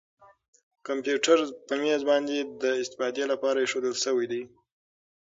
کمپیوټر 0.87 1.39
په 1.67 1.73
مېز 1.83 2.01
باندې 2.09 2.37
د 2.63 2.63
استفادې 2.81 3.23
لپاره 3.31 3.57
اېښودل 3.61 3.95
شوی 4.03 4.25
دی. 4.31 4.43